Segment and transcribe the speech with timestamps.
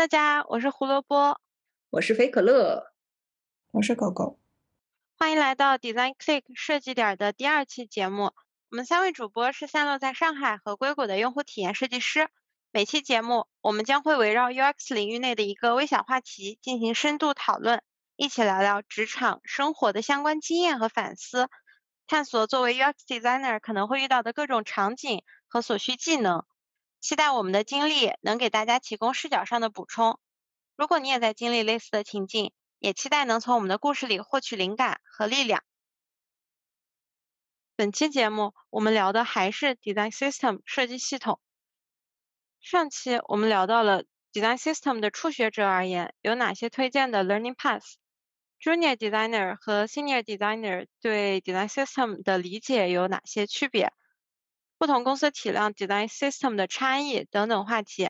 [0.00, 1.38] 大家，我是胡萝卜，
[1.90, 2.90] 我是肥可乐，
[3.70, 4.40] 我是狗狗，
[5.18, 8.32] 欢迎来到 Design Click 设计点的第二期节目。
[8.70, 12.30] 我们三位主播是散落在上海和硅谷的用户体验设计师。
[12.70, 17.82] 每期节目，我们将会围绕 UX 领域内的一个微小话题进行深度讨论，
[18.16, 21.50] 一起聊聊职场生活的相关经验和反思，
[22.06, 26.46] 探索作为 UX designer 可能会遇到的各种场景和所需技能。
[27.00, 30.18] 期待我们的经历能给大家提供视角上的补充。
[30.76, 35.62] 如果你也在经历类似的情境，也期待能从我们的故事里获取灵感和力量。
[37.74, 41.40] 本期节目我们聊的还是 Design System 设计系统。
[42.60, 53.94] 上期我们聊到了 Design System 的初学者而言有哪些推荐的 Learning Path，Junior Designer 和 Senior Designer 对 Design System 的理解有哪些区别，
[54.80, 58.08] 不同公司体量 Design System 的差异等等话题。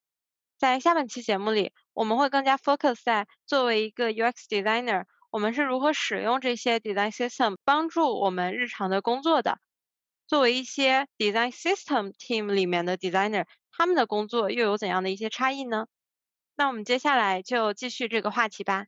[0.57, 9.59] 在下半期节目里，我们会更加 focus 在作为一个 UX Designer，我们是如何使用这些 Design System 帮助我们日常的工作的。
[10.29, 13.47] 作为一些 Design System Team 里面的 Designer。
[13.73, 15.87] 他们的工作又有怎样的一些差异呢？
[16.55, 18.87] 那我们接下来就继续这个话题吧。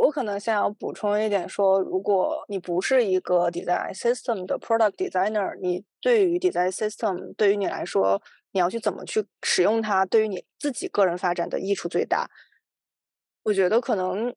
[0.00, 8.20] 我可能先要补充一点，说如果你不是一个 design system 的 product designer，你对于 design system 对于你来说，
[8.52, 12.28] 你要去怎么去使用它，对于你自己个人发展的益处最大。
[13.44, 14.34] 我觉得可能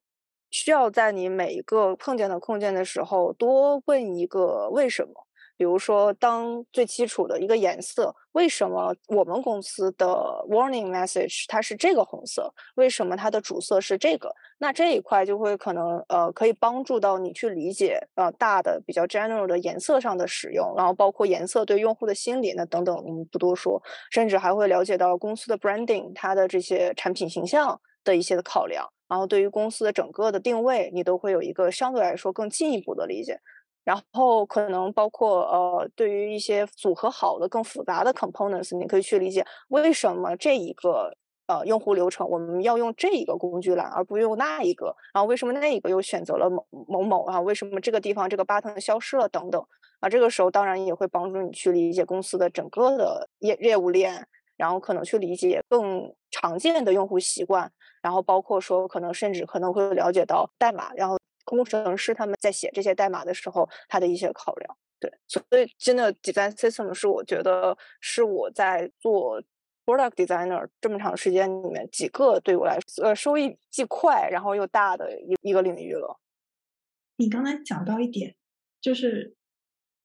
[0.50, 5.25] 需要在你每一个碰见的空间的时候，多问一个为什么。
[5.56, 10.06] 比如说，当最基础的一个颜色，为什么我们公司的
[10.48, 12.52] warning message 它是这个红色？
[12.74, 14.34] 为什么它的主色是这个？
[14.58, 33.40] 那这一块就会可能呃，可以帮助到你去理解呃大的比较 general 的颜色上的使用，然后包括颜色对用户的心理那等等，我们不多说，甚至还会了解到公司的 branding 它的这些产品形象的一些的考量，然后对于公司的整个的定位，你都会有一个相对来说更进一步的理解。
[33.86, 41.14] 然后可能包括呃，对于一些组合好的更复杂的 components，你可以去理解为什么这一个
[41.46, 47.40] 呃用户流程我们要用这一个工具栏而不用那一个，然后为什么那一个又选择了某某某啊？
[47.40, 49.64] 为什么这个地方这个 button 消失了等等
[50.00, 50.08] 啊？
[50.08, 54.26] 这个时候当然也会帮助你去理解公司的整个的业业务链，
[54.56, 57.70] 然后可能去理解更常见的用户习惯，
[58.02, 61.16] 然后包括说可能甚至可能会了解到代码，然后。
[61.46, 69.40] 工程师他们在写这些代码的时候，他的一些考量，对，所以真的 design system 是我觉得是我在做
[69.84, 76.18] product designer 这么长时间里面几个对我来说呃收益既快然后又大的一一个领域了。
[77.16, 78.34] 你刚才讲到一点，
[78.80, 79.36] 就是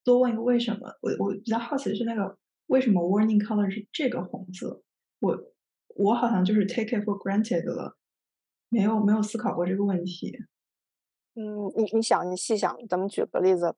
[0.03, 2.37] 多问一个为什么，我我比较好奇的是那个
[2.67, 4.83] 为什么 warning color 是这个红色，
[5.19, 5.51] 我
[5.95, 7.97] 我好像就是 take it for granted 了，
[8.69, 10.37] 没有没有思考过这个问题。
[11.35, 13.73] 嗯，你你想，你细想，咱们举个例子，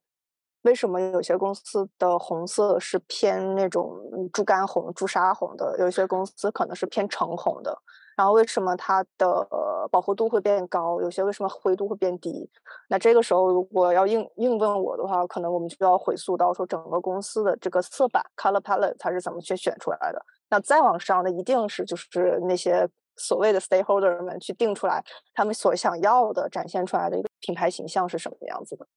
[0.64, 3.96] 为什么有些公司的红色是偏那种
[4.34, 7.78] 猪肝红、朱砂红的，有些公司可能是偏橙红的？
[8.18, 9.48] 然后为什么它的
[9.92, 11.00] 饱和度会变高？
[11.00, 12.50] 有些为什么灰度会变低？
[12.90, 20.26] 那这个时候如果要硬硬问我的话，可能我们就要回溯到说整个公司的这个色板 （color palette） 它是怎么去选出来的？
[20.50, 22.90] 那再往上的一定是就是那些。
[23.16, 25.04] 所谓的 stakeholder 们去定出来，
[25.36, 28.88] 他们所想要的展现出来的一个品牌形象是什么样子的？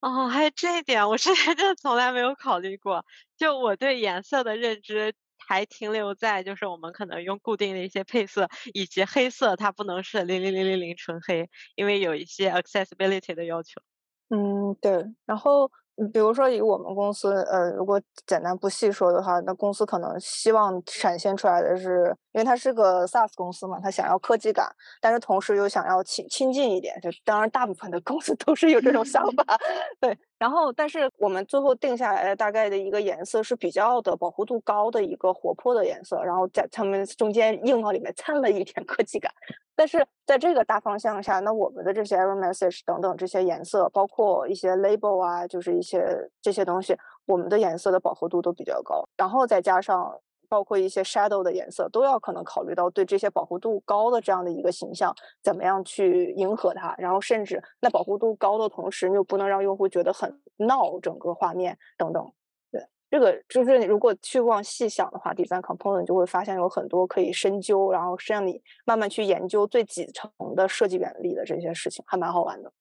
[0.00, 3.04] 哦，还有这一点，我之前真的从来没有考虑过。
[3.36, 13.80] 就我对颜色的认知还停留在，就是我们可能用固定的一些配色，以及黑色它不能是零零零零零纯黑，因为有一些 accessibility 的要求。
[14.28, 15.04] 嗯，对。
[15.26, 15.70] 然后。
[16.12, 24.70] 比如说，以我们公司，呃，如果简单不细说的话，那公司可能希望展现出来的是，因为它是个 SaaS 公司嘛，它想要科技感，
[25.00, 26.98] 但是同时又想要亲亲近一点。
[27.00, 29.44] 就当然，大部分的公司都是有这种想法，
[30.00, 30.16] 对。
[30.38, 39.32] 然后，但是我们最后定下来的大概的一个颜色是比较的饱和度高的一个活泼的颜色，然后在它们中间硬往里面掺了一点科技感。
[39.76, 46.02] 但是在这个大方向下，那我们的这些 error message 等等这些颜色，包括一些 label 啊，就是一些
[46.40, 46.96] 这些东西，
[47.26, 49.06] 我们的颜色的饱和度都比较高。
[49.16, 50.18] 然后再加上
[50.48, 56.94] 包括一些 shadow 的颜色，都要可能考虑到对这些饱和度高的这样的一个形象，怎么样去迎合它。
[56.96, 62.32] 然后甚至那饱和度高的同时，又不能让用户觉得很闹，整个画面等等。
[63.10, 72.72] 这个就是你如果去往细想的话，design component 就会发现有很多可以深究，然后是让你慢慢去研究最底层的设计原理的这些事情，还蛮好玩的。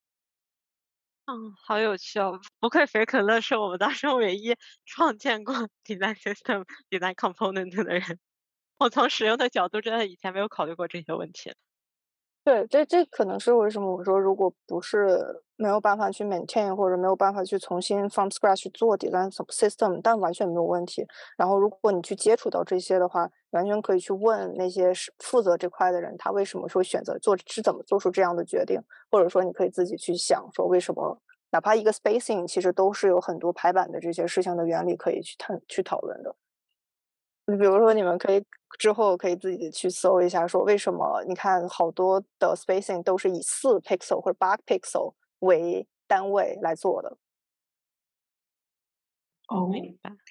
[1.27, 2.39] 嗯，好有趣哦！
[2.59, 4.55] 不愧肥可乐是我们当中唯一
[4.85, 8.19] 创建过 design system、design component 的人。
[8.77, 11.51] 我从使用的角度，真的以前没有考虑过这些问题。
[12.45, 21.03] 对，这这可能是为什么我说，如果不是没有办法去 maintain，或者没有办法去重新 from scratch 去做 design system，但完全没有问题。
[21.37, 31.19] 然后，如果你去接触到这些的话，完全可以去问那些是负责这块的人，他为什么说选择做，是怎么做出这样的决定，或者说你可以自己去想说为什么，
[31.49, 36.35] 哪怕一个 spacing，其实都是有很多排版的这些事情的原理可以去探去讨论的。
[37.47, 38.43] 你比如说，你们可以
[38.79, 47.17] 之后可以自己去搜一下，说为什么你看好多的 spacing 都是以四 pixel 或者八 pixel 为单位来做的。
[49.47, 49.69] 哦，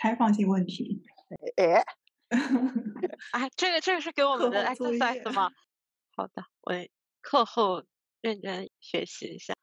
[0.01, 1.05] 开放性问题。
[1.57, 1.85] 哎，
[3.33, 5.51] 哎，这个这个是给我们的 exercise 吗？
[6.17, 6.75] 好的，我
[7.21, 7.85] 课后
[8.21, 9.55] 认真学习一下。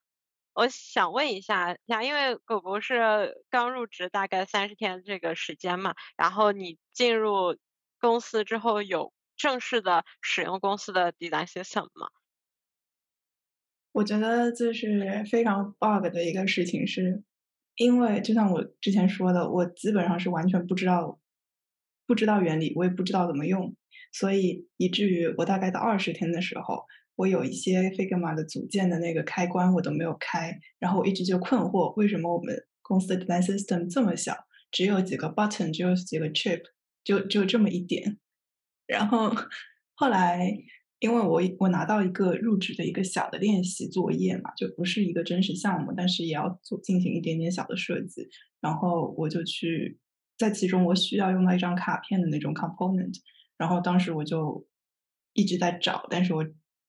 [0.53, 7.57] 我想问一下，像因为狗狗是刚入职大概三十天这个时间嘛，然后你进入
[7.99, 12.09] 公司之后有正式的使用公司的 design system 吗？
[13.93, 17.23] 我觉得这是非常 bug 的一个事情，是
[17.75, 21.17] 因为就像我之前说的，我基本上是完全不知道
[22.05, 23.73] 不知道原理，我也不知道怎么用，
[24.11, 26.85] 所以以至于我大概到二十天的时候。
[27.21, 34.35] 我有一些 Figma 的组件的那个开关我都没有开，然后我一直就困惑，为什么我们公司的 design system 这么小，
[34.71, 36.61] 只有几个 button，只有几个 chip，
[37.03, 38.17] 就就这么一点。
[38.87, 39.31] 然后
[39.93, 40.51] 后来，
[40.97, 48.27] 因为我我拿到一个入职的一个小的练习作业嘛，就不是一个真实项目，但是也要做进行一点点小的设计。
[48.61, 49.99] 然后我就去
[50.39, 53.13] 在其中，我需要用到一张卡片的那种 component。
[53.57, 54.65] 然后当时我就
[55.33, 56.43] 一直在找，但是我。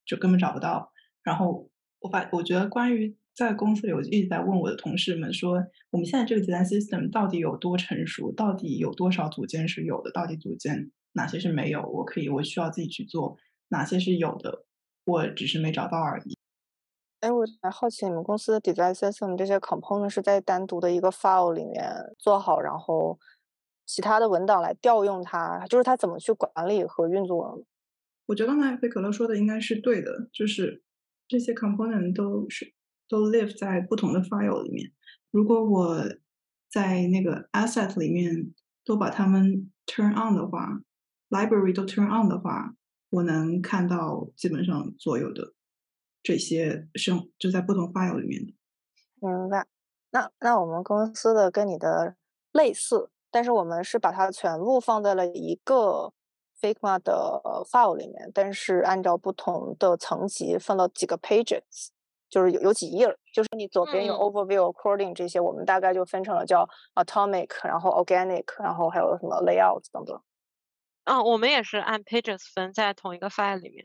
[0.07, 0.93] 就根本找不到。
[1.23, 1.69] 然后
[2.01, 8.33] 我发，我觉得关于在公司里，我就一直在问我的同事们说，我们现在这个 design system 到底有多成熟？
[8.33, 10.11] 到底有多少组件是有的？
[10.11, 11.83] 到底组件哪些是没有？
[11.83, 13.37] 我可以，我需要自己去做。
[13.69, 14.65] 哪些是有的？
[15.05, 16.37] 我只是没找到而已。
[17.21, 21.83] 哎，我还好奇，你们公司的 design system 这些 component 是在单独的一个 file 里面
[22.19, 23.19] 做好，然后
[23.87, 27.63] 其他的文档来调用它，就是它怎么去管理和运作？
[28.27, 30.83] 我觉得刚才菲可乐说的应该是对的，就是
[31.27, 32.73] 这些 component 都是
[33.09, 34.93] 都 live 在不同的 file 里面。
[35.31, 36.05] 如果我
[36.71, 38.55] 在那个 asset 里面
[38.85, 40.81] 都把它们 turn on 的话
[41.31, 42.75] ，library 都 turn on 的话，
[43.11, 45.55] 我能看到基本上所有的
[46.23, 48.55] 这些生就在不同 file 里面的。
[49.21, 49.67] 明白。
[50.11, 52.17] 那那我们公司的跟你的
[52.53, 56.13] 类似，但是我们是把它全部放在了一个。
[56.63, 61.89] Figma 的 file 里面，但是按照不同的层级分了几个 pages，
[62.31, 66.65] 就是有有几页，就是你左边有 overview、according 这些，我们大概就分成了叫
[66.95, 70.23] atomic，然后 organic，然后还有什么 layout 等等。
[71.05, 73.85] 嗯，我们也是按 pages 分在同一个 file 里面。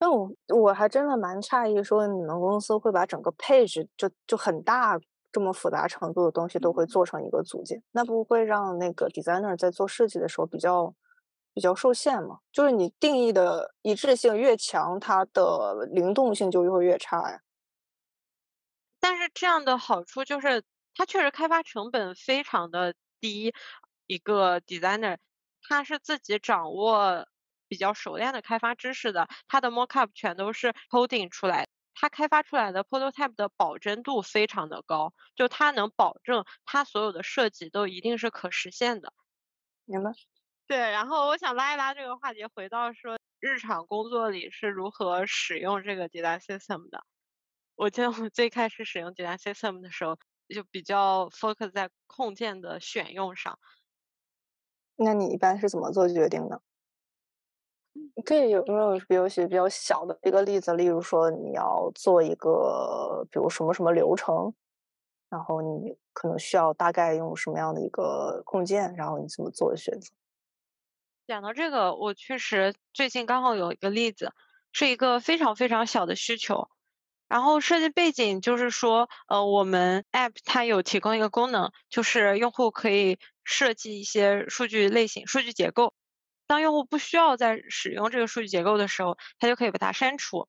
[0.00, 4.98] 那我我还真的蛮诧异，说你们公司会把整个 page 就就很大
[5.30, 10.92] 这么复杂程度的东西都会做成一个组件，那不会让那个 designer 在做设计的时候比较？
[11.54, 17.42] 比较受限嘛，就是你定义的一致性越强，它的灵动性就会越差呀。
[19.04, 20.62] 但是这样的好处就是，
[20.94, 23.52] 它确实开发成本非常的低。
[24.06, 25.16] 一个 designer，
[25.68, 27.26] 他是自己掌握
[27.66, 39.12] 比较熟练的开发知识的，他的 mockup 全都是 coding 出来，他开发出来的 prototype 的保真度非常的高，就他能保证他所有的设计都一定是可实现的。
[39.88, 40.12] 明白。
[40.72, 47.04] 对，然后我想拉一拉这个话题，回到说日常工作里是如何使用这个 design system 的。
[47.76, 50.16] 我记得我最开始使用 design system 的时候，
[50.48, 53.58] 就比较 focus 在控件的选用上。
[54.96, 56.62] 那你一般是怎么做决定的？
[58.24, 60.72] 可以有没有比如比较小的一个例子？
[60.72, 64.54] 例如说你要做一个，比如什么什么流程，
[65.28, 70.10] 然后你可能需要大概用什么样的一个控件，然后你怎么做的选择？
[71.32, 74.34] 讲到这个，我确实最近刚好有一个例子，
[74.70, 76.68] 是一个非常非常小的需求。
[77.26, 85.94] 然后设计背景就是说，呃，我们 App 它有提供一个功能，就是用户可以设计一些数据类型、数据结构。
[86.46, 90.48] 当用户不需要再使用这个数据结构的时候，他就可以把它删除。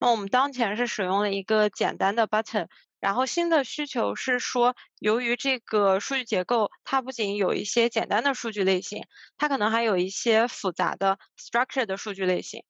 [0.00, 2.68] 那我们当前是使用了一个简单的 button。
[3.02, 9.02] 然后新的需求是说，由于这个数据结构，它不仅有一些简单的数据类型，
[9.36, 12.62] 它可能还有一些复杂的 structure 的数据类型。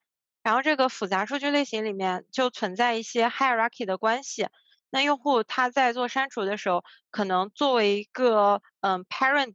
[0.43, 4.49] 然后这个复杂数据类型里面就存在一些 hierarchy 的关系。
[4.89, 9.55] 那用户他在做删除的时候，可能作为一个嗯 parent，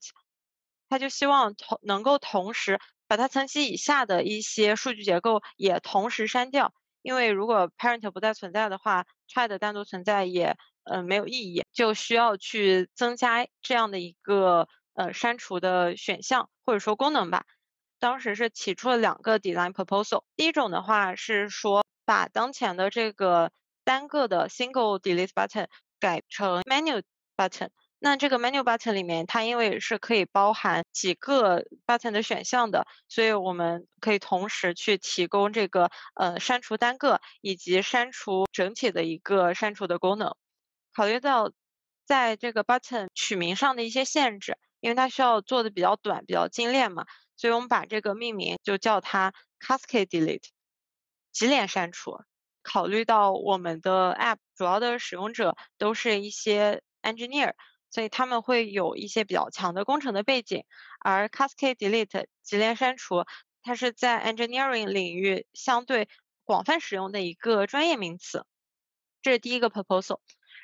[0.89, 6.71] 他就希望同能够同时把它层级以下的一些数据结构也同时删掉，
[7.07, 17.45] 因为如果 parent 不再存在的话，child 单独存在也呃没有意义，就需要去增加这样的一个呃删除的选项或者说功能吧。
[17.97, 23.53] 当时是提出了两个 design proposal，第一种的话是说把当前的这个
[23.85, 25.67] 单个的 single delete button
[26.01, 27.03] 改成 menu
[27.37, 27.69] button。
[27.99, 40.35] 那这个 menu button 里面，它因为是可以包含几个 button 的选项的，所以我们可以同时去提供这个呃删除单个以及删除整体的一个删除的功能。
[40.93, 41.51] 考虑到
[42.05, 47.05] 在这个 button 取名上的一些限制，因为它需要做的比较短、比较精炼嘛。
[47.35, 50.49] 所以我们把这个命名就叫它 Cascade Delete，
[51.31, 52.19] 级联删除。
[52.63, 57.53] 考虑到我们的 App 主要的使用者都是一些 Engineer，
[57.89, 60.63] 所以他们会有一些比较强的工程的背景。
[60.99, 63.25] 而 Cascade Delete 级联删除，
[63.63, 66.09] 它是在 Engineering 领域相对
[66.43, 68.45] 广泛使用的一个专业名词。
[69.21, 70.19] 这是第一个 Proposal。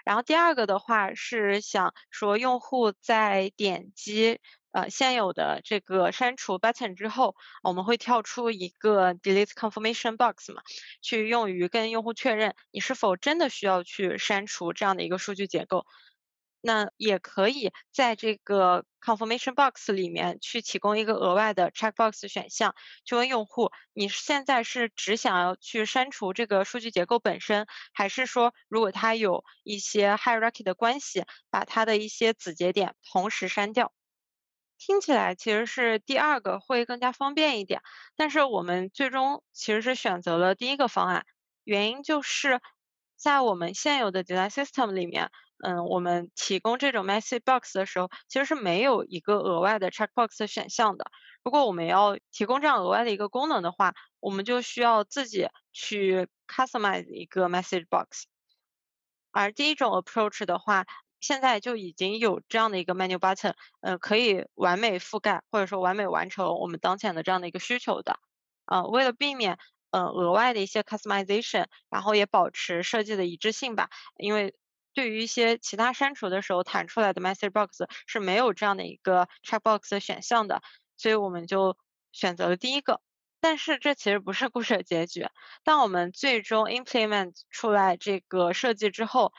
[0.05, 4.39] 然后第二个的话是想说，用户在点击。
[4.73, 10.63] 呃，现有的这个删除 button 之后，我们会跳出一个 delete confirmation box 嘛，
[10.99, 15.85] 去用于跟用户确认你是否真的需要去删除这样的一个数据结构。
[16.65, 33.91] 那也可以在这个 confirmation box 里面去提供一个额外的 checkbox 选项，去问用户你现在是只想要去删除这个数据结构本身，还是说如果它有一些 hierarchy 的关系，把它的一些子节点同时删掉。
[34.77, 37.81] 听起来其实是第二个会更加方便一点，
[38.15, 41.25] 但是我们最终其实是选择了第一个方案，
[41.65, 42.61] 原因就是
[43.17, 45.29] 在我们现有的 design system 里面，
[45.59, 51.05] 嗯，我们提供这种 message box 的时候，其实是没有一个额外的 checkbox 选项的。
[51.43, 58.25] 如果我们要提供这样额外的一个功能的话，我们就需要自己去 customize 一个 message box。
[59.31, 60.85] 而第一种 approach 的话，
[61.19, 68.19] 现在就已经有这样的一个 menu button，呃，可以完美覆盖或者说完美完成我们当前的这样的一个需求的。
[68.65, 69.57] 呃，为了避免
[69.91, 73.89] 呃额外的一些 customization，然后也保持设计的一致性吧。
[74.17, 74.53] 因为
[74.93, 80.61] 对于一些其他删除的时候弹出来的 message box 是没有这样的一个 checkbox 的选项的，
[80.97, 81.77] 所以我们就
[82.11, 83.01] 选择了第一个。
[83.39, 85.27] 但是这其实不是 故事的结局。
[85.63, 89.33] 当我们最终 implement 出来这个设计之后。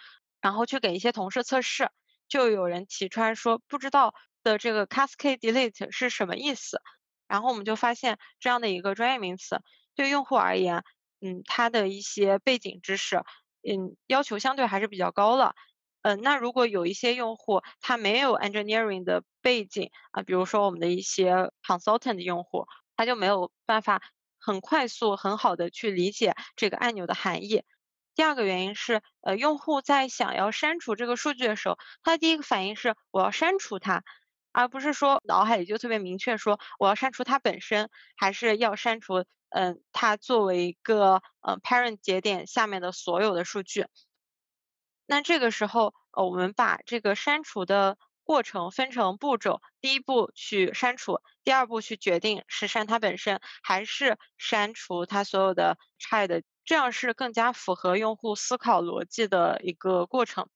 [0.45, 1.89] 然后去给一些同事测试，
[2.29, 6.83] 就有人提出来说不知道的这个 cascade delete 是什么意思。
[7.27, 9.63] 然后我们就发现这样的一个专业名词，
[9.95, 10.85] 对用户而言，
[11.23, 13.23] 嗯，他的一些背景知识，
[13.67, 15.55] 嗯，要求相对还是比较高了。
[16.03, 22.67] 嗯，那如果有一些用户他没有 engineering 的背景啊，比如说我们的一些 consultant 的用户，
[22.97, 24.03] 他就没有办法
[24.39, 27.63] 很快速、很好的去理解这个按钮的含义。
[28.15, 34.05] 第二个原因是，呃，用户在想要删除这个数据的时候，他的第一个反应是我要删除它，
[34.53, 39.25] 而不是说脑海里就特别明确说我要删除它本身，还是要删除，
[39.55, 43.87] 嗯，它作为一个嗯 parent 节点下面的所有的数据。
[45.07, 56.43] 那这个时候，呃，我们把这个删除的过程分成步骤，第一步去删除，第二步去决定是删它本身，还是删除它所有的 child。
[56.65, 60.49] 这样是更加符合用户思考逻辑的一个过程。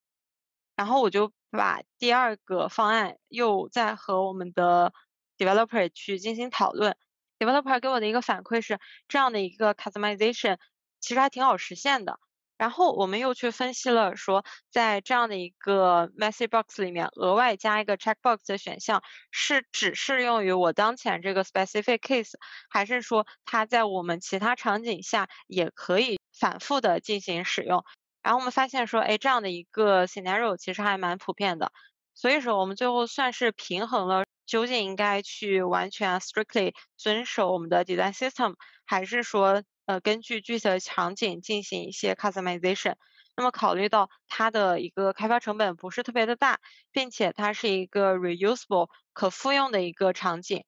[0.75, 4.93] 然后我就把第二个方案又再和我们的
[5.37, 6.97] developer 去进行讨论。
[7.39, 8.79] Developer 给我的一个反馈是，
[9.09, 10.59] 这样的一个 customization
[11.01, 12.19] 其实还挺好实现的。
[12.57, 22.33] 然后我们又去分析了，说在这样的一个 message box 里面额外加一个 checkbox 的选项，是只适用于我当前这个 specific case，
[22.69, 27.85] 还是说它在我们其他场景下也可以反复的进行使用？
[28.23, 31.71] 然后我们发现说，哎，这样的一个 scenario 其实还蛮普遍的。
[32.17, 39.63] 所以说我们最后算是平衡了，究竟应该去完全 strictly 遵守我们的 design system，还是说？
[39.89, 42.97] 呃，根据具体的场景进行一些 customization。
[43.35, 46.61] 那么考虑到它的一个开发成本不是特别的大，
[46.93, 50.65] 并且它是一个 reusable 可复用的一个场景，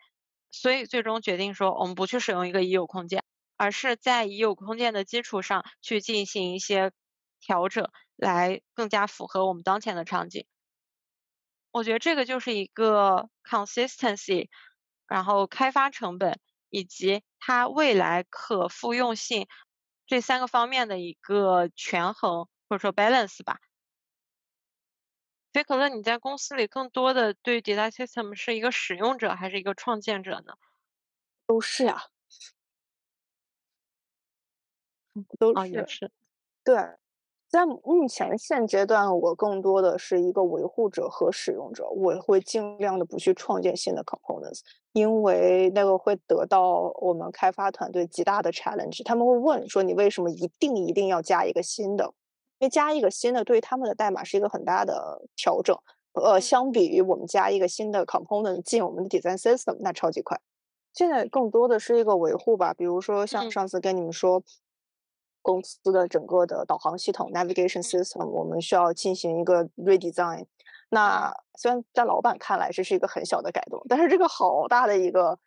[0.50, 3.22] 所以最终决定说我们不去使用一个已有空间，
[3.58, 6.92] 而是在已有空间的基础上去进行一些
[7.40, 10.46] 调整，来更加符合我们当前的场景。
[11.74, 14.48] 我觉得这个就是一个 consistency，
[15.06, 16.40] 然后开发成本。
[16.72, 19.48] 以及它未来可复用性
[20.06, 23.58] 这三个方面的一个权衡或者说 balance 吧。
[25.52, 30.54] 所以可乐，你在公司里更多的对 design system 是一个使用者还是一个创建者呢？
[31.48, 32.00] 都是呀，
[35.38, 35.84] 都哦，也。
[35.86, 36.10] 是。
[36.64, 36.74] 对，
[37.50, 44.60] 在目前现阶段，我更多的是一个维护者和使用者，我会尽量的不去创建新的 components，
[44.92, 49.02] 因为那个会得到我们开发团队极大的 challenge。
[49.04, 52.04] 他们会问说：“你为什么一定一定要加一个新的？”
[52.60, 55.76] 因为加一个新的对于他们的代码是一个很大的调整。
[56.12, 56.40] 呃，嗯。
[56.40, 60.40] 相比于我们加一个新的 component 进我们的 design system，那超级快。
[60.94, 63.50] 现在更多的是一个维护吧，比如说像嗯。
[63.50, 64.40] 上次跟你们说，
[65.52, 67.82] 公司的整个的导航系统 navigation 嗯。
[67.82, 70.46] system，我们需要进行一个 redesign。
[70.90, 71.34] 那嗯。
[71.58, 75.38] 虽然在老板看来这是一个很小的改动，但是这个好大的一个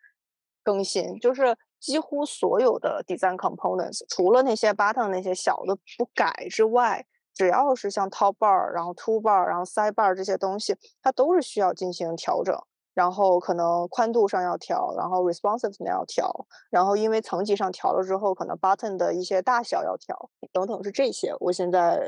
[0.62, 12.56] 更新，就是几乎所有的 design components，除了那些 button 那些小的不改之外，只要是像 top bar，然后 toolbar，然后 sidebar 这些东西，它都是需要进行调整。
[12.94, 21.34] 然后可能宽度上要调，然后 responsiveness 要调，然后因为层级上调了之后，可能 button 的一些大小要调，等等是这些。
[21.40, 22.00] 我现在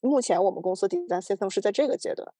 [0.00, 2.30] 目前我们公司 design system 是在这个阶段。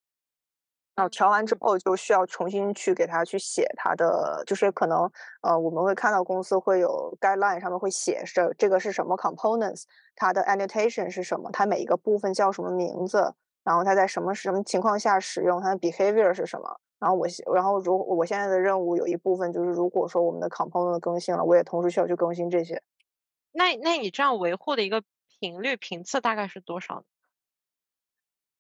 [0.95, 5.09] 然后调完之后就需要重新去给它去写它的，就是可能
[5.43, 9.85] 呃我们会看到公司会有 guideline 上面会写是这个是什么 components，
[10.17, 16.81] 它的 annotation 是什么，它每一个部分叫什么名字，然后它在什么什么情况下使用，它的 behavior 是什么。
[16.99, 22.83] 然后我然后如我现在的任务有一部分就是如果说我们的 component 更新了，我也同时需要去更新这些。
[23.53, 25.03] 那那你这样维护的一个
[25.41, 27.03] 频率频次大概是多少呢？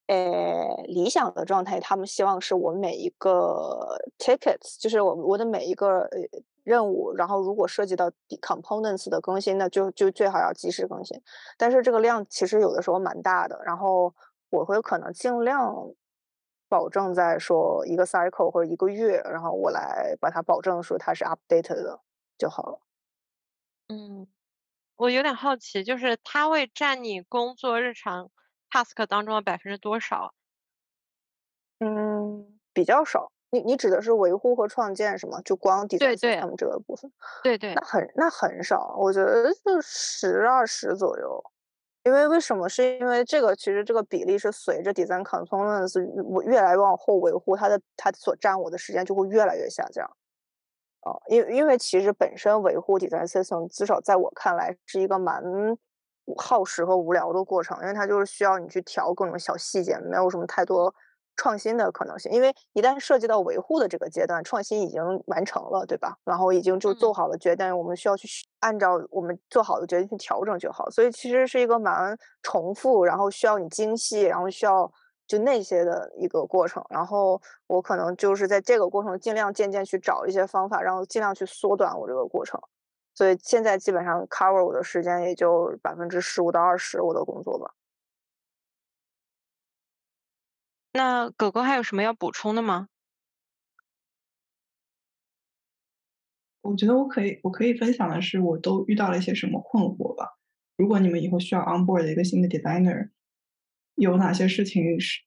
[0.06, 6.18] 呃，理想的状态，他们希望是我每一个 tickets，就是我我的每一个呃
[6.64, 11.20] 任务，然后如果涉及到 components 的更新，那就就最好要及时更新。
[11.58, 14.14] 但是这个量其实有的时候蛮大的，然后
[14.48, 15.74] 我会可能尽量
[16.68, 22.00] 保证在说一个 cycle 或者一个月，然后我来把它保证说它是 updated 的
[22.36, 22.80] 就好了。
[23.88, 24.26] 嗯，
[24.96, 28.30] 我有点好奇，就是它会占你工作日常
[28.70, 30.34] task 当中的百分之多少？
[31.80, 33.30] 嗯，比较少。
[33.50, 35.40] 你你指的是维护和创建是吗？
[35.42, 37.10] 就光 design 对对，system 这个部分？
[37.42, 37.74] 对对。
[37.74, 41.42] 那很那很少，我觉得就十二十左右。
[42.04, 42.68] 因为为什么？
[42.68, 46.00] 是因为这个其实这个比例是随着 design components
[46.48, 50.08] 越来越往后维护，它的它所占我的时间就会越来越下降。
[51.02, 55.42] 哦，因因为其实本身维护 design system，至少在我看来是一个蛮
[56.36, 60.94] 耗时和无聊的过程，因为它就是需要你去调各种小细节，没有什么太多
[61.38, 62.30] 创新的可能性。
[62.30, 66.18] 因为一旦涉及到维护的这个阶段，创新已经完成了，对吧？
[66.24, 67.14] 然后已经就做嗯。
[67.14, 68.28] 好了决定，我们需要去
[68.60, 70.90] 按照我们做好的决定去调整就好。
[70.90, 74.92] 所以其实是一个蛮重复，然后需要你精细，然后需要
[75.26, 76.84] 就那些的一个过程。
[76.90, 82.60] 然后我可能就是在这个过程尽量渐渐去找一些方法，然后尽量去缩短我这个过程。
[83.14, 87.72] 所以现在基本上 cover 我的时间也就百分之十五到二十我的工作吧。
[90.92, 92.88] 那狗狗还有什么要补充的吗？
[96.62, 100.38] 我觉得我可以我可以分享的是，我都遇到了一些什么困惑吧。
[100.76, 103.10] 如果你们以后需要 onboard 一个新的 designer，
[103.94, 105.22] 有哪些事情是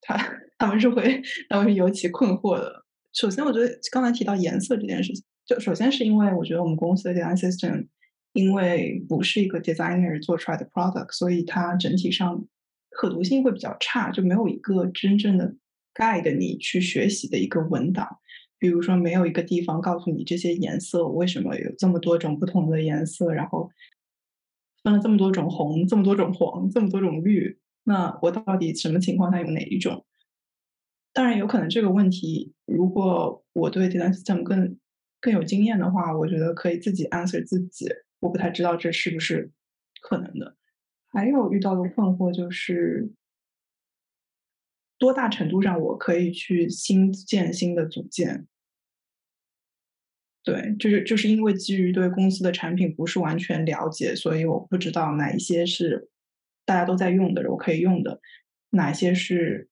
[0.00, 0.16] 他
[0.56, 2.84] 他们是会他们是尤其困惑的。
[3.12, 7.88] 首先我觉得刚才提到颜色这件事情，就首先是因为我觉得我们公司的 design system，
[8.32, 12.46] 因为不是一个 designer 做出来的 product，所以它整体上
[12.96, 15.54] 可读性会比较差，就没有一个真正的
[15.94, 18.18] guide 你去学习的一个文档。
[18.58, 23.70] 比如说没有一个地方告诉你这些颜色为什么有这么多种不同的颜色，然后
[24.82, 30.06] 分了这么多种红，这么多种黄，这么多种绿，那我到底什么情况下有哪一种？
[31.12, 34.78] 当然有可能这个问题，如果我对 design system 更
[35.20, 37.86] 更有经验的话，我觉得可以自己 answer 自己。
[38.20, 39.52] 我不太知道这是不是
[40.00, 40.56] 可能的。
[41.10, 43.10] 还有遇到的困惑就是
[44.98, 48.46] 多大程度上我可以去新建新的组件？
[50.42, 56.08] 对，就是就是因为基于对公司的产品不是完全了解，所以我不知道哪一些是
[56.64, 58.20] 大家都在用的，我可以用的，
[58.70, 59.68] 哪些是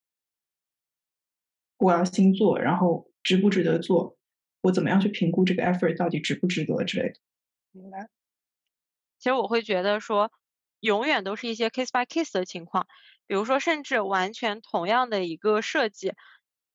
[1.79, 4.19] 我要新做，然后值不值得做？
[4.63, 7.21] 我怎么样去评估这个 effort 到底值不值得之类的？
[7.71, 8.09] 明白。
[9.19, 10.33] 其实我会觉得说，
[10.85, 12.87] 永远都是一些 case by case 的情况，
[13.27, 16.13] 比如说甚至完全同样的一个设计，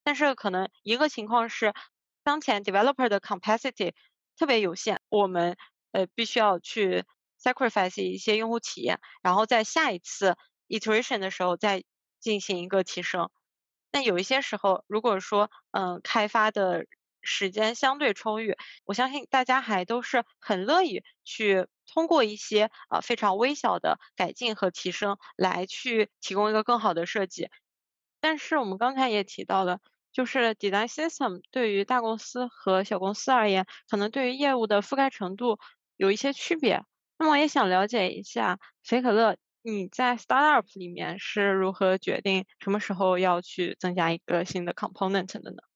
[0.03, 1.75] 但是可能一个情况是
[2.23, 3.93] 当前 developer 的 capacity
[4.35, 5.57] 特别有限，我们
[5.91, 7.05] 呃必须要去
[7.39, 10.35] sacrifice 一些用户体验，然后在下一次
[10.67, 11.83] iteration 的时候再
[12.19, 13.29] 进行一个提升。
[13.91, 16.87] 那有一些时候，如果说嗯、开发的
[17.29, 27.49] 时间相对充裕，我相信大家还都是很乐意去通过一些呃非常微小的改进和提升来去提供一个更好的设计。
[28.19, 29.79] 但是我们刚才也提到了，
[30.11, 35.59] 就是 design system 对于大公司和小公司而言，可能对于业务的覆盖程度
[35.95, 36.83] 有一些区别。
[37.17, 45.68] 那么也想了解一下，肥可乐，你在 startup 里面是如何决定什么时候要去增加一个新的 component 的呢？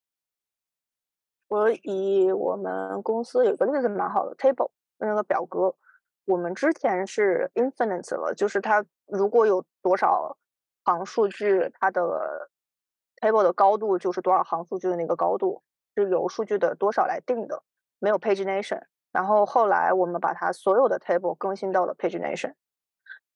[1.53, 5.75] 我以我们公司有个例子蛮好的，table 那个表格，
[6.25, 10.35] 我们之前是 infinite 了，就是它如果有多少
[10.83, 12.49] 行数据，它的
[13.21, 15.61] table 的高度就是多少行数据的那个高度，
[15.95, 17.61] 是由数据的多少来定的，
[17.99, 18.81] 没有 pagination。
[19.11, 22.55] 然后后来我们把它所有的 table 更新到了 pagination。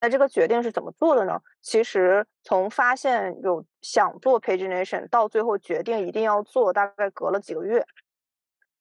[0.02, 1.40] 那这个决定是怎么做的呢？
[1.62, 7.86] 其实从发现有想做 pagination 到最后决定一定要做，大概隔了几个月。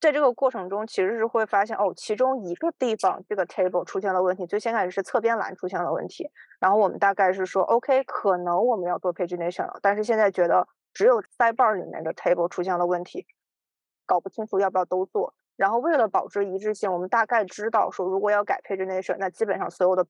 [0.00, 4.46] 在这个过程中，其实是会发现哦，其中一个地方这个 table 出现了问题。
[4.46, 6.30] 最先开始是侧边栏出现了问题，
[6.60, 13.26] 然后我们大概是说 OK，可能我们要做 pagination 了，但是现在觉得只有 sidebar 里面的 table 出现了问题，
[14.04, 15.34] 搞不清楚要不要都做。
[15.56, 20.06] 然后为了保持一致性，我们大概知道说，如果要改 pagination，那基本上所有的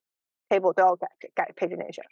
[0.49, 2.03] table 都要改改 pagination。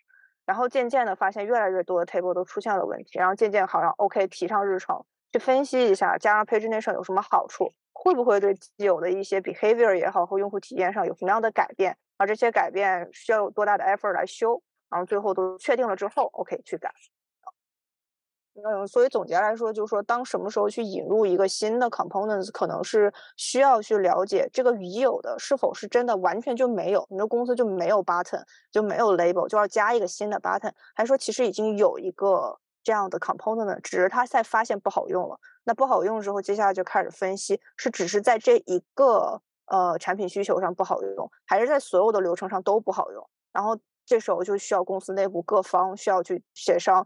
[0.46, 5.04] 然后渐渐的发现越来越多的 table 都出现了问题，然后渐渐好像 OK 提上日程，
[5.34, 16.88] 去分析一下加上 pagination 有什么好处，会不会对既有的一些 behavior 也好和用户体验上有什么样的改变，而这些改变需要有多大的 effort 来修，然后最后都确定了之后 OK 去改。
[18.64, 35.40] 嗯，所以总结来说，就是说，当什么时候去引入一个新的 components，可能是需要去了解这个已有的是否是真的完全就没有，你的公司就没有 button，就没有 label，就要加一个新的 button，还是说其实已经有一个这样的 component，只是他在发现不好用了。
[35.64, 43.28] 那不好用之后，接下来就开始分析，是只是在这一个呃产品需求上不好用，还是在所有的流程上都不好用？
[43.52, 47.04] 然后这时候就需要公司内部各方需要去协商。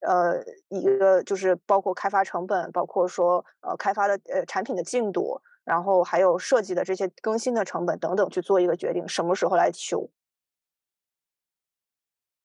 [0.00, 10.10] 呃，一个就是包括开发成本，包括说呃开发的呃产品的进度，然后还有设计的这些更新的成本等等，去做一个决定，什么时候来修。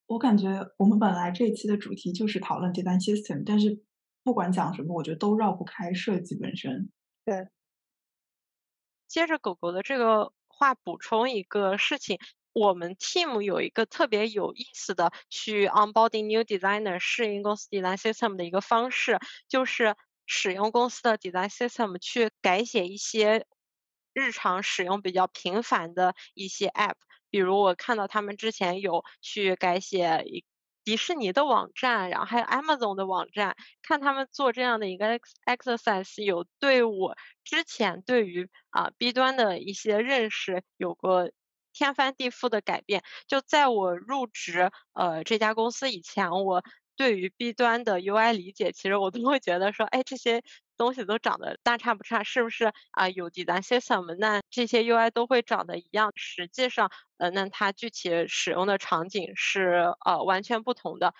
[0.09, 3.83] 我感觉我们本来这一期的主题就是讨论 design system，但是
[4.23, 6.89] 不管讲什么，我觉得都绕不开设计本身。
[7.23, 7.47] 对。
[9.07, 12.17] 接着狗狗的这个话补充一个事情。
[12.51, 19.95] 我们 team 有一个特别有意思的去 onboarding new designer 适应公司 design system 的一个方式，就是
[20.25, 23.45] 使用公司的 design system 去改写一些
[24.13, 26.95] 日常使用比较频繁的一些 app。
[27.29, 30.43] 比如我看到他们之前有去改写一
[30.83, 41.31] 迪士尼的网站，然后还有 Amazon 的网站，看他们做这样的一个 exercise，有对我之前对于啊 B 端的一些认识有过。
[41.71, 46.63] 天翻地覆的改变，就在我入职呃这家公司以前，我
[46.97, 50.43] 对于 B 端的 UI 理解，其实我都会觉得说，哎，这些
[50.79, 53.09] 东西都长得大差不差，是不是啊？
[53.09, 56.11] 有 design system，那这些 UI 都会长得一样。
[56.15, 61.13] 实际上，呃，那它具体使用的场景是呃完全不同的。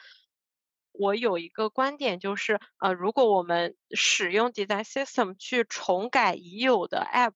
[0.93, 7.33] 我有一个观点就是，呃，如果我们使用 design system 去重改已有的 app。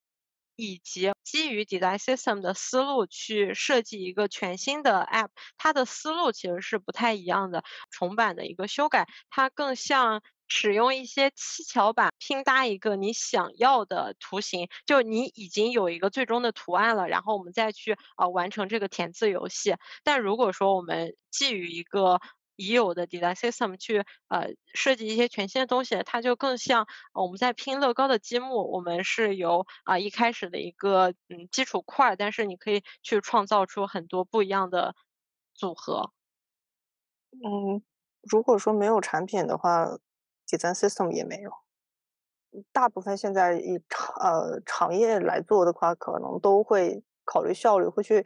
[0.56, 7.64] 以及基于 design system 的思路去设计一个全新的 app，它的思路其实是不太一样的。
[7.90, 19.76] 重版的一个修改，它更像使用一些七巧板拼搭一个你想要的图形，就你已经有一个最终的图案了，然后我们再去呃完成这个填字游戏。
[20.04, 22.20] 但如果说我们基于一个
[22.56, 28.72] 已有的 design system 去呃设计一些全新的东西，它就更像我们在拼乐高的积木。
[28.72, 34.96] 我们是由啊一开始的一个嗯基础块，但是你可以去创造出很多不一样的
[35.56, 36.12] 组合。
[37.32, 37.82] 嗯，
[38.22, 39.98] 如果说没有产品的话
[40.48, 41.52] ，design system 也没有。
[42.72, 43.78] 大部分现在以
[44.20, 48.26] 呃行业来做的话，可能都会考虑效率，会去。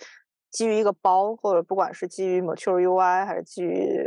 [0.50, 4.00] 基于一个包，或者不管是基于 Mature UI 还是基于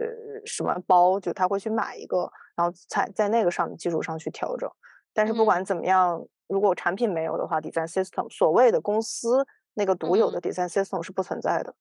[0.47, 4.69] 什么包，就他会去买一个，然后在在那个上面基础上去调整。
[5.13, 11.75] 但是不管怎么样，如果产品没有的话，design system 所谓的公司那个独有的 design system 是不存在的。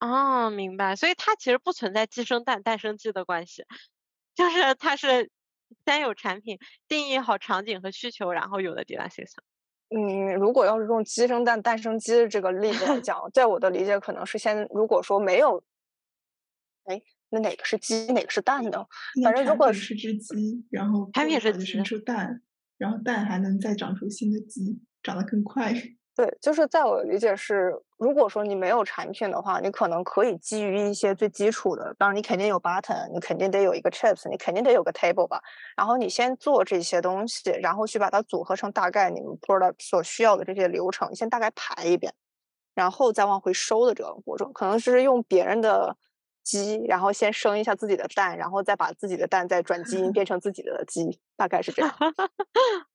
[0.00, 0.94] 哦，明白。
[0.94, 3.64] 所以它其实不存在寄生蛋，蛋生鸡的关系，
[4.40, 5.30] 就是它是
[5.84, 9.42] 先有产品，定义好场景和需求，然后有的 system。
[9.90, 15.62] 嗯，如果要是用鸡生蛋，蛋生鸡的这个例子来讲，在我的理解，可能是先如果说没有，
[16.84, 18.86] 哎，那哪个是鸡，哪个是蛋呢？
[19.22, 22.40] 反正如果是只鸡，然后产品是生出蛋，
[22.78, 25.74] 然后蛋还能再长出新的鸡，长得更快。
[26.20, 35.40] 对，就是在我理解是，如果说你没有产品的话，你可能可以基于一些最基础的，当然你肯定有 button，你肯定得有一个 chips，你肯定得有个 table 吧。
[35.74, 42.12] 然后你先做这些东西，然后去把它组合成大概你们 product 所需要的这些流程，先大概排一遍，
[42.74, 45.96] 然后再往回收的这个过程，可能是用别人的
[46.42, 51.94] 鸡，然后先生一下自己的蛋，然后再把自己的蛋再转基因变成自己的鸡，大概是这样。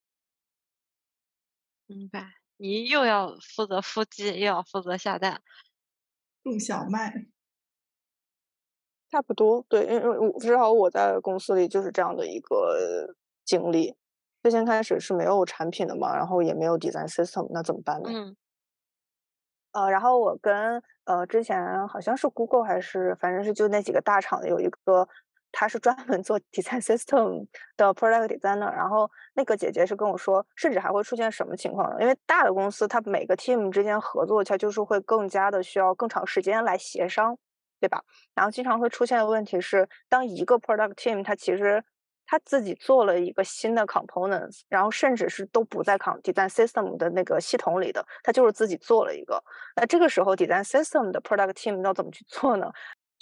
[1.87, 2.44] 明白。
[2.57, 5.41] 你又要负责孵鸡，又要负责下蛋，
[6.43, 7.27] 种小麦，
[9.11, 9.65] 差不多。
[9.67, 13.95] 对，因为我至少我在公司里就是这样的一个经历。
[14.41, 18.09] 最先开始是没有产品的嘛，然后也没有 design system，那怎么办呢？
[18.11, 18.37] 嗯。
[19.71, 25.07] 呃，然后我跟呃之前好像是 Google 还是反正是就那几个大厂有一个。
[25.57, 31.95] 他是专门做 design system 的 product designer，然后那个姐姐是跟我说，甚至还会出现什么情况呢？
[32.01, 37.37] 因为大的公司，它每个 team 之间合作，它就是会更加的需要更长时间来协商，
[37.79, 38.03] 对吧？
[38.33, 41.81] 然后经常会出现的问题是，当一个 product team 它其实
[42.27, 49.41] 他自己做了一个新的 components，然后甚至是都不在 design system 的那个系统里的，他就是自己做了一个。
[49.75, 52.69] 那这个时候 design system 的 product team 要怎么去做呢？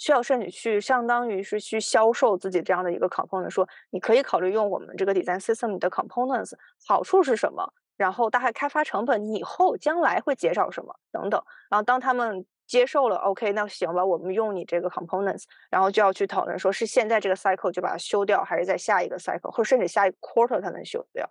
[0.04, 6.52] 需要甚至去相当于是去销售自己这样的一个 component，说你可以考虑用我们这个 design system 的 components，
[6.86, 7.72] 好处是什么？
[7.96, 11.42] 然后大概开发成本以后将来会减少什么等等。
[11.70, 21.26] 然后当他们接受了，OK，那行吧，我们用你这个 components，然后就要去讨论说是现在这个 cycle 就把它修掉，还是在下一个 cycle，或者甚至下一个 quarter 才能修掉。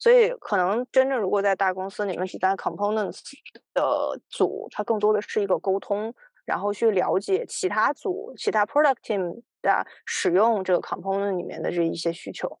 [0.00, 3.20] 所以可能真正如果在大公司里面，design components
[3.72, 6.12] 的组，它更多的是一个沟通。
[6.46, 12.58] 然后去了解其他组、其他 product team 的使用这个 component 里面的这一些需求。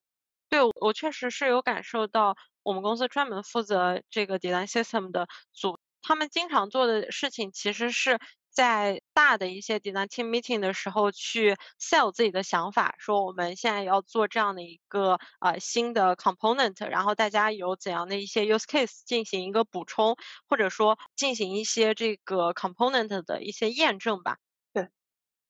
[0.50, 8.18] 对，我确实是有感受到，我们公司专门负责这个 design system 的组，他们经常做的事情其实是。
[8.56, 20.16] 在大的一些 design team meeting 的时候，去 sell 自己的想法，说我们现在要做这样的一个呃新的 component，然后大家有怎样的一些 use case 进行一个补充，
[20.48, 24.38] 或者说进行一些这个 component 的一些验证吧。
[24.72, 24.88] 对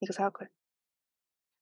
[0.00, 0.48] ，exactly。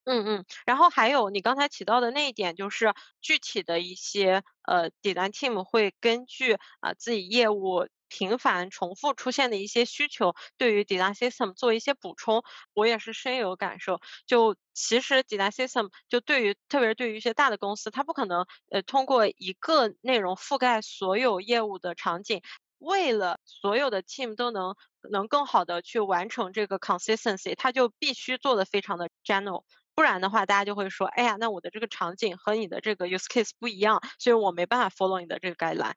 [0.05, 7.87] 嗯嗯，然后还有你刚才提到的那一点，就是具体的一些呃 design team 会根据啊自己业务。
[8.17, 14.01] 频繁重复出现的一些需求，对于 design system 做一些补充，我也是深有感受。
[14.25, 22.41] 就其实 design system 就对于特别是对于一些大的公司，它不可能呃通过一个内容覆盖所有业务的场景。
[22.79, 24.77] 为了所有的 team 都能
[25.11, 35.97] 能更好的去完成这个 consistency，它就必须做的非常的 general，不然的话大家就会说，哎呀，那我的这个场景和你的这个 use case 不一样，所以我没办法 follow 你的这个改栏。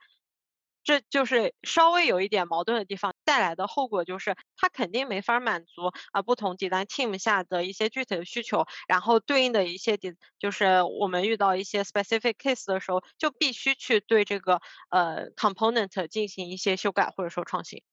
[0.88, 17.84] 这就是稍微有一点矛盾的地方，带来的后果就是它肯定没法满足啊不同 design team 下的一些具体的需求，然后对应的一些点就是我们遇到一些 specific case 的时候，就必须去对这个呃 component 进行一些修改或者说创新。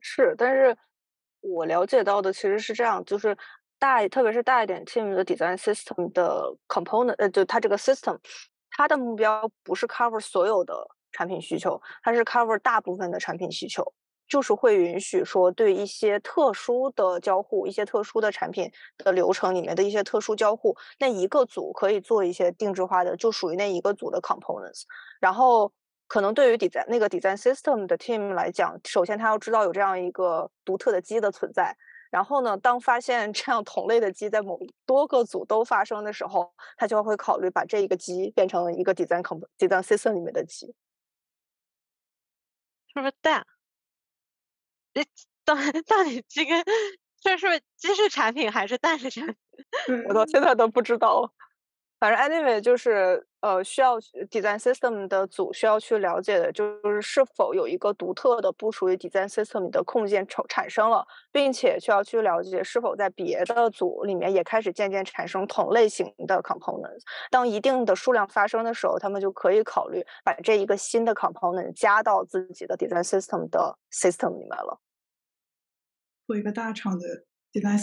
[0.00, 0.74] 是，但是
[1.40, 3.36] 我了解到的其实是这样，就是
[3.78, 8.18] 大特别是大一点 team 的 design system 的 component，呃，就它这个 system，
[8.70, 10.74] 它的目标不是 cover 所有的。
[11.14, 13.82] 产品需求，它是 cover 大部分的产品需求，
[14.28, 24.82] 就是会允许说对一些特殊的交互、一些特殊的产品的流程里面的一些特殊交互，那一个组可以做一些定制化的，就属于那一个组的 components。
[25.20, 25.72] 然后
[26.08, 31.74] 可能对于 design 那个 design system 的 team 来讲，首先他要知道有这样一个独特的机的存在。
[32.10, 40.72] 然后呢，当发现这样同类的机在某多个组都发生的时候，他就会考虑把这一个机变成一个 design comp design system 里面的机。
[42.94, 43.44] 是不是蛋？
[44.92, 45.04] 这，
[45.44, 46.64] 到到底这个
[47.20, 49.34] 这是鸡是产品还是蛋是产品？
[50.08, 51.34] 我到现在都不知道。
[52.04, 53.98] 反正 anyway 就是呃，需要
[54.30, 67.00] design system 的组需要去了解的，就是是否有一个独特的不属于 design system 的空间产产生了，并且需要去了解是否在别的组里面也开始渐渐产生同类型的 components。
[67.30, 74.78] 当一定的数量发生的时候，他们就可以考虑把这一个新的 component 加到自己的 design system 的 system 里面了。
[76.26, 77.78] 做一个大厂的 design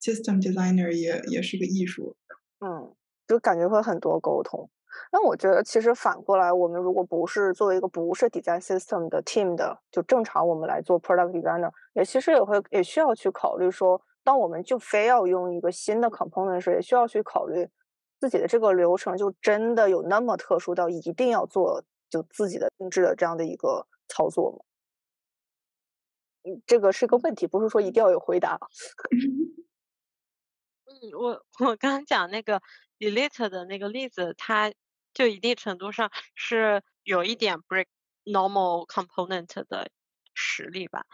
[0.00, 2.16] system designer 也也是个艺术。
[2.60, 2.94] 嗯。
[3.26, 4.68] 就感觉会很多沟通，
[5.10, 17.68] 那我觉得其实反过来，我们如果不是作为一个不是 design system 的 team 的，就正常我们来做 product designer，也其实也会也需要去考虑说，当我们就非要用一个新的 component 时，也需要去考虑
[18.20, 24.58] 自己的这个流程就真的有那么特殊到一定要做就自己的定制的这样的一个操作吗？
[26.44, 28.60] 嗯，这个是个问题，不是说一定要有回答。
[30.86, 32.60] 嗯，我我刚讲那个
[33.10, 34.72] delete 的那个例子，它
[35.12, 37.86] 就一定程度上是有一点 break
[38.24, 39.90] normal component 的
[40.34, 41.04] 实力吧。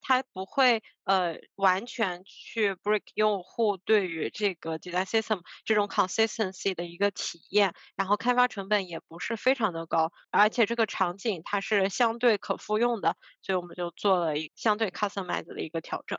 [0.00, 16.18] 它不会呃完全去 break 用户对于这个 design system 这种 consistency 的一个体验，然后开发成本也不是非常的高，而且这个场景它是相对可复用的，所以我们就做了一相对 customize 的一个调整。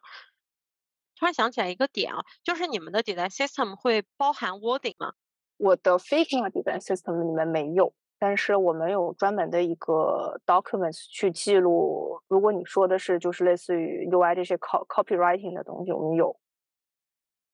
[1.20, 5.14] 突然想起来一个点啊，就是你们的 design system 会包含 wording 吗？
[5.58, 7.94] 我的 Figma design system 里面没有。
[8.22, 12.22] 但是我们有专门的一个 documents 去记录。
[12.28, 16.38] 如果你说的是就是类似于 UI 这些 cop copywriting 的东西，我们有。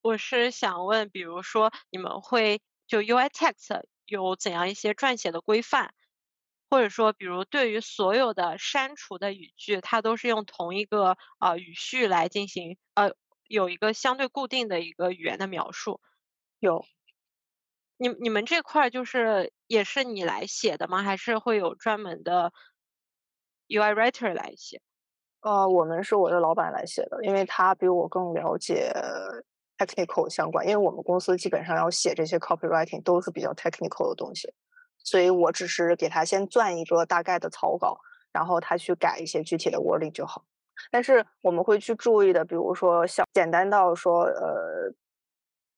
[0.02, 5.94] 我是想问，比如说你们会就 UI text 有怎样一些撰写的规范，
[6.68, 13.12] 或者说，比如对于所有的删除的语句，它都是用同一个呃语序来进行，呃，
[13.48, 16.00] 有一个相对固定的一个语言的描述。
[16.58, 16.84] 有。
[17.98, 21.02] 你你们这块就是也是你来写的吗？
[21.02, 22.52] 还是会有专门的
[23.68, 24.82] UI writer 来写？
[25.40, 28.92] 呃，我们是我的老板来写的，因为他比我更了解
[29.78, 30.68] technical 相关。
[30.68, 34.52] 因为我们公司基本上要写这些 copywriting 都是比较 technical 的东西，
[34.98, 37.98] 所以我只是给他先撰一个大概的草稿，
[38.30, 40.44] 然后他去改一些具体的 wording 就好。
[40.90, 44.92] 但是我们会去注意的，比如说像简单到说呃。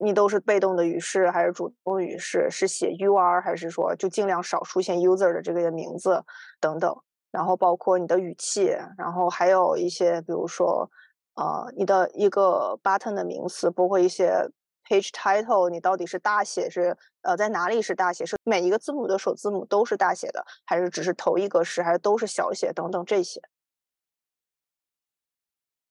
[0.01, 2.47] 你都是被动的语式还是主动语式？
[2.49, 6.25] 是写 U R 还是说就尽量少出现 user 的这个名字
[6.61, 6.97] 等等？
[7.33, 10.89] 然后包括你的语气，然后还有一些比如说，
[11.35, 14.49] 呃，你的一个 button 的名词，包括一些
[14.89, 18.25] page title，你到底是大写是呃在哪里是大写？
[18.25, 23.43] 是每一个字母的首字母都是大写的，还是只是头一个是，还是都是小写等等这些？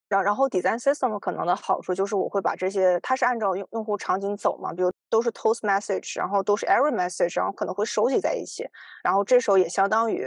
[0.09, 8.65] 然然后 design system 可能的好处就是我会把这些，它是按照用用户场景走嘛，比如都是 toast message，然后都是 error message，然后可能会收集在一起，
[9.03, 10.25] 然后这时候也相当于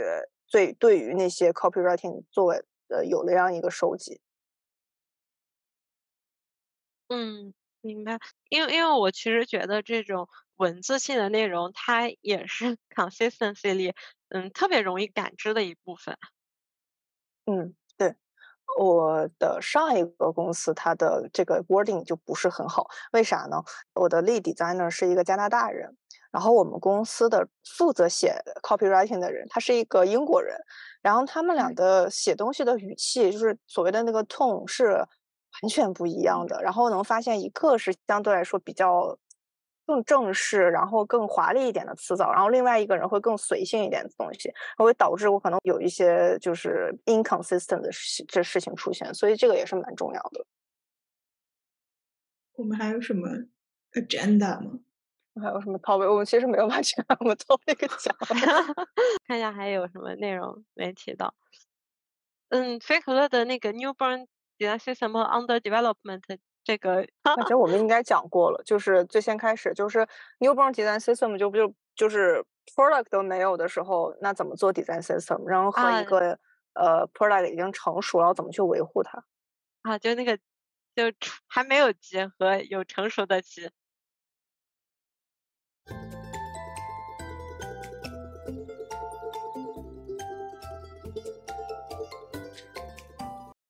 [0.51, 4.19] 对对于那些 copywriting 作为呃有了这样一个收集。
[7.09, 8.17] 嗯，明白。
[8.49, 13.93] 因为因为我其实觉得这种文字性的内容，它也是 consistency 里
[14.29, 16.17] 嗯特别容易感知的一部分。
[17.47, 17.73] 嗯。
[18.79, 23.61] 我的上一个公司，它的这个 wording 就不是很好，为啥呢？
[23.93, 25.95] 我的 lead designer 是一个加拿大人，
[26.31, 30.57] 然后我们公司的负责写 copywriting 的人，他是一个英国人，
[31.01, 34.87] 然后他们俩的写东西的语气，就是所谓的那个 tone 是
[35.61, 39.17] 完全不一样的，然后能发现一个是相对来说比较。
[39.91, 50.45] 更正式，然后更华丽一点的辞藻，然后另外一个人会更随性一点的东西，会导致我可能有一些就是 inconsistent 的事这事情出现，所以这个也是蛮重要的。
[52.53, 53.27] 我们还有什么
[53.91, 54.79] agenda 吗？
[55.41, 56.09] 还有什么 topic？
[56.09, 58.15] 我们其实没有把 这两个 topic 讲。
[59.27, 61.33] 看一下还有什么内容没提到。
[62.49, 64.27] 嗯，飞可乐的那个 newborn
[64.57, 66.21] design system under development。
[66.63, 70.07] 这个感觉我们应 该讲过了，就是最先开始就是
[70.39, 72.45] newborn design system 就不就就是
[72.75, 75.43] product 都没有的时候，那怎么做 design system？
[75.45, 76.37] 然后和一个
[76.73, 79.23] 呃 product 已经成熟了，怎么去维护它？
[79.81, 80.37] 啊，就那个
[80.95, 81.11] 就
[81.47, 83.69] 还没有结合有成熟的急。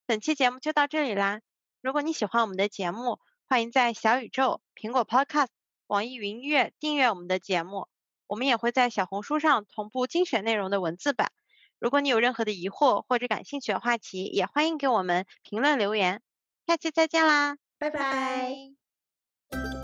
[0.05, 1.39] 本期节目就到这里啦。
[1.81, 5.47] 如果你喜欢我们的节目，欢迎在小宇宙、苹果 Podcast、
[5.87, 7.87] 网易云音乐订阅我们的节目。
[8.27, 11.31] 我们也会在小红书上同步精选内容的文字版。
[11.79, 16.21] 如果你有任何的疑惑或者感兴趣的话题，也欢迎给我们评论留言。
[16.67, 19.80] 下期再见啦，拜拜。